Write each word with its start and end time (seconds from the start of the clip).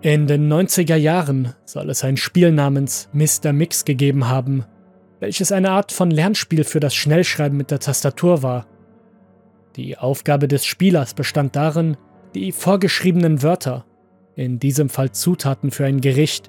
In 0.00 0.28
den 0.28 0.52
90er 0.52 0.94
Jahren 0.94 1.54
soll 1.64 1.90
es 1.90 2.04
ein 2.04 2.16
Spiel 2.16 2.52
namens 2.52 3.08
Mr. 3.12 3.52
Mix 3.52 3.84
gegeben 3.84 4.28
haben, 4.28 4.64
welches 5.18 5.50
eine 5.50 5.70
Art 5.72 5.90
von 5.90 6.12
Lernspiel 6.12 6.62
für 6.62 6.78
das 6.78 6.94
Schnellschreiben 6.94 7.58
mit 7.58 7.72
der 7.72 7.80
Tastatur 7.80 8.44
war. 8.44 8.68
Die 9.74 9.98
Aufgabe 9.98 10.46
des 10.46 10.64
Spielers 10.64 11.14
bestand 11.14 11.56
darin, 11.56 11.96
die 12.36 12.52
vorgeschriebenen 12.52 13.42
Wörter, 13.42 13.86
in 14.36 14.60
diesem 14.60 14.88
Fall 14.88 15.10
Zutaten 15.10 15.72
für 15.72 15.84
ein 15.84 16.00
Gericht, 16.00 16.48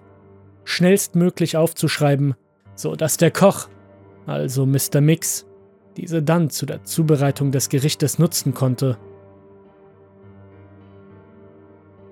schnellstmöglich 0.64 1.58
aufzuschreiben, 1.58 2.36
so 2.76 2.96
dass 2.96 3.18
der 3.18 3.32
Koch, 3.32 3.68
also 4.28 4.68
Mr. 4.68 5.02
Mix, 5.02 5.48
diese 5.98 6.22
dann 6.22 6.52
zu 6.52 6.68
der 6.68 6.84
Zubereitung 6.84 7.52
des 7.52 7.70
Gerichtes 7.70 8.20
nutzen 8.20 8.54
konnte. 8.54 9.00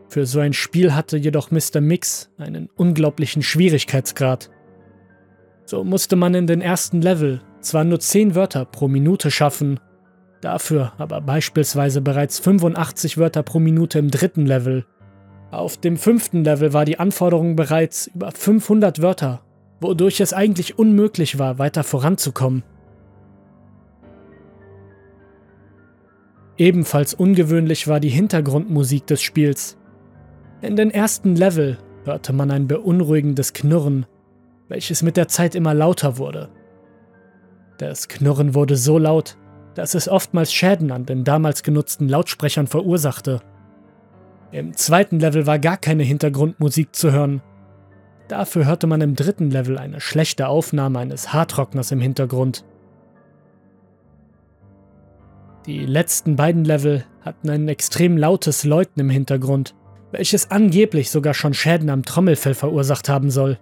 Für 0.10 0.26
so 0.26 0.40
ein 0.40 0.54
Spiel 0.54 0.94
hatte 0.94 1.18
jedoch 1.18 1.52
Mr. 1.52 1.82
Mix 1.82 2.30
einen 2.38 2.70
unglaublichen 2.76 3.44
Schwierigkeitsgrad. 3.44 4.50
So 5.66 5.84
musste 5.84 6.16
man 6.16 6.34
in 6.34 6.48
den 6.48 6.62
ersten 6.62 7.02
Level 7.02 7.42
zwar 7.60 7.84
nur 7.84 8.00
10 8.00 8.36
Wörter 8.36 8.64
pro 8.64 8.88
Minute 8.88 9.32
schaffen, 9.32 9.80
dafür 10.40 10.94
aber 10.98 11.20
beispielsweise 11.20 12.02
bereits 12.02 12.40
85 12.40 13.18
Wörter 13.18 13.44
pro 13.44 13.60
Minute 13.60 14.00
im 14.00 14.10
dritten 14.10 14.46
Level. 14.46 14.86
Auf 15.52 15.78
dem 15.78 15.98
fünften 15.98 16.44
Level 16.44 16.72
war 16.72 16.86
die 16.86 17.00
Anforderung 17.00 17.56
bereits 17.58 18.08
über 18.08 18.32
500 18.32 19.02
Wörter, 19.02 19.42
wodurch 19.82 20.22
es 20.22 20.34
eigentlich 20.34 20.80
unmöglich 20.80 21.38
war, 21.38 21.60
weiter 21.60 21.84
voranzukommen. 21.84 22.64
Ebenfalls 26.58 27.14
ungewöhnlich 27.14 27.88
war 27.88 28.00
die 28.00 28.10
Hintergrundmusik 28.10 29.06
des 29.06 29.22
Spiels. 29.22 29.78
In 30.62 30.76
den 30.76 30.90
ersten 30.90 31.36
Level 31.36 31.78
hörte 32.04 32.34
man 32.34 32.50
ein 32.50 32.68
beunruhigendes 32.68 33.54
Knurren, 33.54 34.08
welches 34.68 35.04
mit 35.04 35.16
der 35.16 35.28
Zeit 35.28 35.54
immer 35.54 35.76
lauter 35.76 36.18
wurde. 36.18 36.50
Das 37.78 38.08
Knurren 38.08 38.56
wurde 38.56 38.76
so 38.76 38.98
laut, 38.98 39.38
dass 39.76 39.94
es 39.94 40.10
oftmals 40.10 40.52
Schäden 40.52 40.92
an 40.92 41.06
den 41.06 41.24
damals 41.24 41.62
genutzten 41.62 42.10
Lautsprechern 42.10 42.66
verursachte. 42.66 43.42
Im 44.52 44.74
zweiten 44.76 45.20
Level 45.20 45.46
war 45.46 45.60
gar 45.60 45.78
keine 45.78 46.02
Hintergrundmusik 46.02 46.96
zu 46.96 47.12
hören. 47.12 47.44
Dafür 48.28 48.66
hörte 48.66 48.88
man 48.88 49.02
im 49.02 49.16
dritten 49.16 49.52
Level 49.52 49.78
eine 49.78 50.02
schlechte 50.02 50.48
Aufnahme 50.48 50.98
eines 50.98 51.34
Haartrockners 51.34 51.92
im 51.92 52.02
Hintergrund. 52.02 52.66
Die 55.68 55.86
letzten 55.86 56.36
beiden 56.36 56.64
Level 56.64 57.06
hatten 57.22 57.50
ein 57.52 57.68
extrem 57.68 58.18
lautes 58.18 58.64
Läuten 58.64 59.02
im 59.02 59.10
Hintergrund, 59.10 59.76
welches 60.12 60.52
angeblich 60.52 61.10
sogar 61.10 61.34
schon 61.34 61.54
Schäden 61.54 61.90
am 61.90 62.04
Trommelfell 62.04 62.54
verursacht 62.54 63.10
haben 63.10 63.30
soll. 63.30 63.60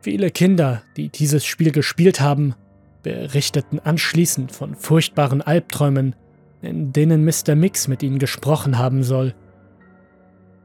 Viele 0.00 0.30
Kinder, 0.30 0.82
die 0.96 1.08
dieses 1.08 1.44
Spiel 1.44 1.70
gespielt 1.70 2.20
haben, 2.20 2.54
berichteten 3.02 3.78
anschließend 3.78 4.52
von 4.52 4.74
furchtbaren 4.74 5.42
Albträumen, 5.42 6.16
in 6.60 6.92
denen 6.92 7.24
Mr. 7.24 7.54
Mix 7.54 7.88
mit 7.88 8.02
ihnen 8.02 8.18
gesprochen 8.18 8.78
haben 8.78 9.02
soll. 9.02 9.34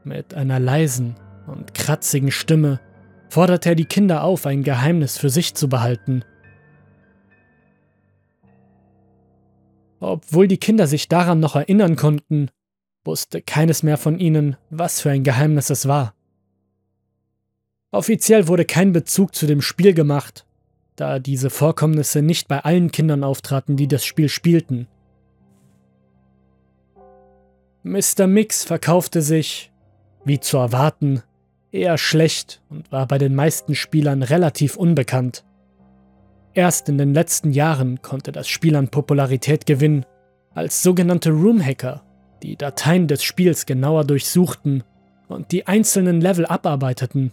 Mit 0.04 0.34
einer 0.34 0.60
leisen 0.60 1.16
und 1.48 1.74
kratzigen 1.74 2.32
Stimme 2.32 2.80
forderte 3.30 3.70
er 3.70 3.76
die 3.76 3.86
Kinder 3.86 4.24
auf, 4.24 4.46
ein 4.46 4.64
Geheimnis 4.64 5.18
für 5.18 5.30
sich 5.30 5.54
zu 5.54 5.68
behalten. 5.68 6.24
Obwohl 10.00 10.48
die 10.48 10.58
Kinder 10.58 10.88
sich 10.88 11.08
daran 11.08 11.40
noch 11.40 11.56
erinnern 11.56 11.96
konnten, 11.96 12.50
wusste 13.08 13.42
keines 13.42 13.82
mehr 13.82 13.98
von 13.98 14.20
ihnen, 14.20 14.58
was 14.70 15.02
für 15.02 15.10
ein 15.10 15.24
Geheimnis 15.24 15.72
es 15.72 15.88
war. 15.88 16.14
Offiziell 17.92 18.48
wurde 18.48 18.66
kein 18.66 18.92
Bezug 18.92 19.34
zu 19.34 19.48
dem 19.48 19.62
Spiel 19.62 19.96
gemacht, 19.96 20.46
da 20.96 21.18
diese 21.18 21.50
Vorkommnisse 21.50 22.22
nicht 22.22 22.48
bei 22.48 22.60
allen 22.60 22.92
Kindern 22.92 23.24
auftraten, 23.24 23.78
die 23.78 23.88
das 23.88 24.06
Spiel 24.06 24.30
spielten. 24.30 24.88
Mr. 27.84 28.28
Mix 28.28 28.66
verkaufte 28.66 29.22
sich, 29.22 29.72
wie 30.26 30.40
zu 30.40 30.58
erwarten, 30.58 31.24
eher 31.72 31.98
schlecht 31.98 32.62
und 32.70 32.92
war 32.92 33.08
bei 33.08 33.18
den 33.18 33.34
meisten 33.34 33.74
Spielern 33.74 34.22
relativ 34.22 34.76
unbekannt. 34.76 35.46
Erst 36.54 36.90
in 36.90 36.98
den 36.98 37.14
letzten 37.14 37.52
Jahren 37.52 38.02
konnte 38.02 38.32
das 38.32 38.50
Spiel 38.50 38.76
an 38.76 38.90
Popularität 38.90 39.66
gewinnen, 39.66 40.06
als 40.54 40.84
sogenannte 40.84 41.30
Roomhacker 41.30 42.04
die 42.44 42.56
Dateien 42.56 43.08
des 43.08 43.24
Spiels 43.24 43.66
genauer 43.66 44.04
durchsuchten 44.04 44.84
und 45.28 45.52
die 45.52 45.68
einzelnen 45.68 46.22
Level 46.22 46.46
abarbeiteten. 46.46 47.32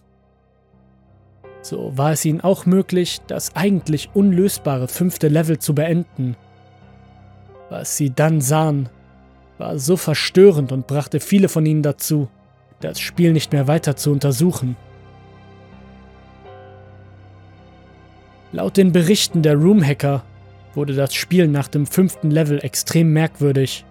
So 1.63 1.97
war 1.97 2.13
es 2.13 2.25
ihnen 2.25 2.43
auch 2.43 2.67
möglich, 2.67 3.21
das 3.27 3.57
eigentlich 3.57 4.11
unlösbare 4.13 4.89
fünfte 4.89 5.29
Level 5.29 5.59
zu 5.59 5.75
beenden. 5.75 6.37
Was 7.71 7.97
sie 7.97 8.11
dann 8.11 8.41
sahen, 8.41 8.89
war 9.57 9.79
so 9.79 9.97
verstörend 9.97 10.73
und 10.73 10.87
brachte 10.87 11.21
viele 11.21 11.49
von 11.49 11.65
ihnen 11.65 11.83
dazu, 11.83 12.29
das 12.81 13.01
Spiel 13.01 13.33
nicht 13.33 13.53
mehr 13.53 13.67
weiter 13.67 13.97
zu 13.97 14.11
untersuchen. 14.13 14.77
Laut 18.53 18.77
den 18.77 18.93
Berichten 18.93 19.43
der 19.43 19.57
Roomhacker 19.57 20.23
wurde 20.75 20.95
das 20.95 21.15
Spiel 21.15 21.49
nach 21.49 21.69
dem 21.69 21.87
fünften 21.87 22.31
Level 22.31 22.63
extrem 22.63 23.13
merkwürdig. 23.13 23.85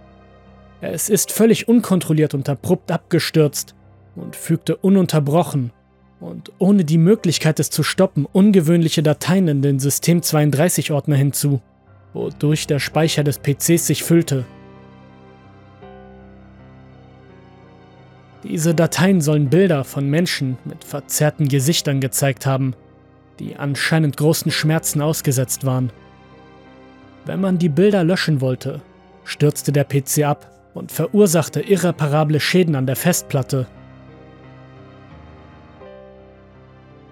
Es 0.86 1.08
ist 1.08 1.32
völlig 1.32 1.70
unkontrolliert 1.70 2.34
und 2.34 2.50
abrupt 2.50 2.92
abgestürzt 2.92 3.74
und 4.18 4.36
fügte 4.36 4.76
ununterbrochen 4.76 5.72
und 6.20 6.52
ohne 6.58 6.84
die 6.84 6.98
Möglichkeit 6.98 7.58
es 7.62 7.70
zu 7.70 7.84
stoppen 7.84 8.26
ungewöhnliche 8.26 9.02
Dateien 9.02 9.48
in 9.48 9.62
den 9.62 9.80
System 9.80 10.20
32-Ordner 10.20 11.16
hinzu, 11.16 11.62
wodurch 12.12 12.68
der 12.68 12.80
Speicher 12.80 13.24
des 13.24 13.40
PCs 13.40 13.88
sich 13.88 14.04
füllte. 14.04 14.44
Diese 18.44 18.76
Dateien 18.76 19.22
sollen 19.22 19.50
Bilder 19.50 19.86
von 19.86 20.10
Menschen 20.10 20.58
mit 20.66 20.84
verzerrten 20.84 21.48
Gesichtern 21.48 22.02
gezeigt 22.02 22.46
haben, 22.46 22.76
die 23.40 23.56
anscheinend 23.56 24.18
großen 24.18 24.52
Schmerzen 24.52 25.02
ausgesetzt 25.02 25.66
waren. 25.66 25.94
Wenn 27.24 27.40
man 27.40 27.58
die 27.58 27.70
Bilder 27.70 28.04
löschen 28.04 28.42
wollte, 28.42 28.82
stürzte 29.24 29.72
der 29.72 29.86
PC 29.86 30.26
ab 30.26 30.50
und 30.74 30.92
verursachte 30.92 31.62
irreparable 31.62 32.40
Schäden 32.40 32.76
an 32.76 32.86
der 32.86 32.96
Festplatte. 32.96 33.68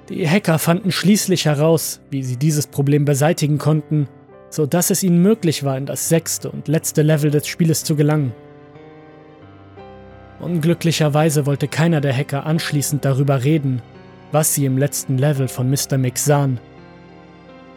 Die 0.10 0.28
Hacker 0.28 0.60
fanden 0.60 0.92
schließlich 0.92 1.46
heraus, 1.46 2.02
wie 2.10 2.24
sie 2.24 2.38
dieses 2.38 2.68
Problem 2.68 3.06
beseitigen 3.06 3.58
konnten, 3.58 4.08
so 4.50 4.66
dass 4.66 4.90
es 4.90 5.04
ihnen 5.04 5.22
möglich 5.22 5.64
war, 5.64 5.78
in 5.78 5.86
das 5.86 6.10
sechste 6.10 6.52
und 6.52 6.68
letzte 6.68 7.02
Level 7.02 7.32
des 7.32 7.48
Spieles 7.48 7.84
zu 7.84 7.96
gelangen. 7.96 8.34
Unglücklicherweise 10.42 11.46
wollte 11.46 11.68
keiner 11.68 12.02
der 12.02 12.16
Hacker 12.16 12.46
anschließend 12.46 13.06
darüber 13.06 13.44
reden, 13.44 13.82
was 14.32 14.54
sie 14.56 14.66
im 14.66 14.78
letzten 14.78 15.18
Level 15.18 15.48
von 15.48 15.70
Mr. 15.70 15.98
Mix 15.98 16.26
sahen. 16.26 16.60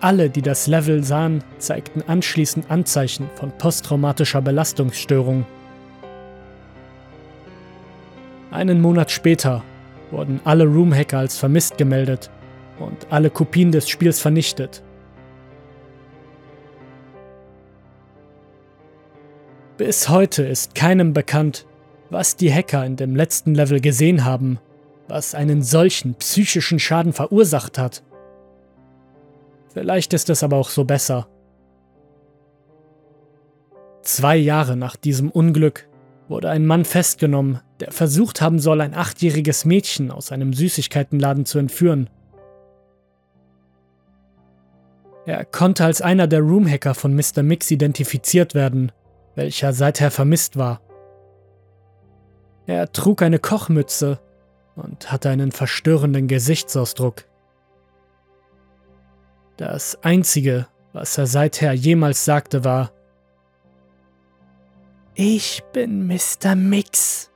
Alle, 0.00 0.28
die 0.28 0.42
das 0.42 0.66
Level 0.66 1.04
sahen, 1.04 1.44
zeigten 1.58 2.02
anschließend 2.02 2.70
Anzeichen 2.70 3.28
von 3.36 3.52
posttraumatischer 3.56 4.42
Belastungsstörung. 4.42 5.46
Einen 8.54 8.80
Monat 8.80 9.10
später 9.10 9.64
wurden 10.12 10.40
alle 10.44 10.64
Roomhacker 10.64 11.18
als 11.18 11.36
vermisst 11.36 11.76
gemeldet 11.76 12.30
und 12.78 13.10
alle 13.10 13.28
Kopien 13.28 13.72
des 13.72 13.88
Spiels 13.88 14.20
vernichtet. 14.20 14.84
Bis 19.76 20.08
heute 20.08 20.44
ist 20.44 20.76
keinem 20.76 21.12
bekannt, 21.12 21.66
was 22.10 22.36
die 22.36 22.54
Hacker 22.54 22.86
in 22.86 22.94
dem 22.94 23.16
letzten 23.16 23.56
Level 23.56 23.80
gesehen 23.80 24.24
haben, 24.24 24.60
was 25.08 25.34
einen 25.34 25.62
solchen 25.62 26.14
psychischen 26.14 26.78
Schaden 26.78 27.12
verursacht 27.12 27.76
hat. 27.76 28.04
Vielleicht 29.70 30.12
ist 30.14 30.30
es 30.30 30.44
aber 30.44 30.58
auch 30.58 30.68
so 30.68 30.84
besser. 30.84 31.26
Zwei 34.02 34.36
Jahre 34.36 34.76
nach 34.76 34.94
diesem 34.94 35.28
Unglück 35.28 35.88
wurde 36.28 36.50
ein 36.50 36.66
Mann 36.66 36.84
festgenommen, 36.84 37.58
versucht 37.90 38.40
haben 38.40 38.58
soll, 38.58 38.80
ein 38.80 38.94
achtjähriges 38.94 39.64
Mädchen 39.64 40.10
aus 40.10 40.32
einem 40.32 40.52
Süßigkeitenladen 40.52 41.46
zu 41.46 41.58
entführen. 41.58 42.08
Er 45.26 45.44
konnte 45.44 45.84
als 45.84 46.02
einer 46.02 46.26
der 46.26 46.40
Roomhacker 46.40 46.94
von 46.94 47.14
Mr. 47.14 47.42
Mix 47.42 47.70
identifiziert 47.70 48.54
werden, 48.54 48.92
welcher 49.34 49.72
seither 49.72 50.10
vermisst 50.10 50.56
war. 50.56 50.80
Er 52.66 52.92
trug 52.92 53.22
eine 53.22 53.38
Kochmütze 53.38 54.20
und 54.76 55.10
hatte 55.10 55.30
einen 55.30 55.52
verstörenden 55.52 56.28
Gesichtsausdruck. 56.28 57.24
Das 59.56 60.02
Einzige, 60.02 60.66
was 60.92 61.16
er 61.16 61.26
seither 61.26 61.72
jemals 61.72 62.24
sagte, 62.24 62.64
war, 62.64 62.90
ich 65.14 65.62
bin 65.72 66.06
Mr. 66.08 66.56
Mix. 66.56 67.30